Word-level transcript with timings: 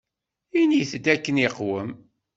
Ini-t-id 0.61 1.05
akken 1.13 1.41
iqwem. 1.47 1.89